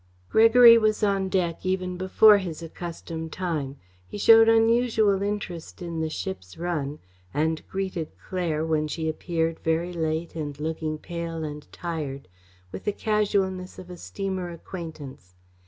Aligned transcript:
Gregory 0.31 0.79
was 0.79 1.03
on 1.03 1.29
deck 1.29 1.63
even 1.63 1.95
before 1.95 2.39
his 2.39 2.63
accustomed 2.63 3.31
time. 3.31 3.77
He 4.07 4.17
showed 4.17 4.49
unusual 4.49 5.21
interest 5.21 5.79
in 5.79 6.01
the 6.01 6.09
ship's 6.09 6.57
run 6.57 6.97
and 7.35 7.61
greeted 7.69 8.11
Claire, 8.17 8.65
when 8.65 8.87
she 8.87 9.07
appeared 9.07 9.59
very 9.59 9.93
late 9.93 10.33
and 10.35 10.59
looking 10.59 10.97
pale 10.97 11.43
and 11.43 11.71
tired, 11.71 12.27
with 12.71 12.85
the 12.85 12.91
casualness 12.91 13.77
of 13.77 13.91
a 13.91 13.95
steamer 13.95 14.49
acquaintance. 14.49 15.35